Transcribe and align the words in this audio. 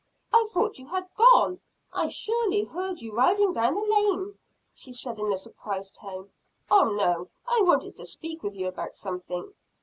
"I 0.33 0.47
thought 0.51 0.79
you 0.79 0.87
had 0.87 1.07
gone. 1.15 1.61
I 1.93 2.07
surely 2.07 2.63
heard 2.63 3.01
you 3.01 3.13
riding 3.13 3.53
down 3.53 3.75
the 3.75 3.81
lane," 3.83 4.35
she 4.73 4.91
said 4.91 5.19
in 5.19 5.31
a 5.31 5.37
surprised 5.37 5.93
tone. 5.93 6.31
"Oh, 6.71 6.89
no, 6.89 7.29
I 7.47 7.61
wanted 7.63 7.97
to 7.97 8.07
speak 8.07 8.41
with 8.41 8.55
you 8.55 8.67
about 8.67 8.95
something." 8.95 9.53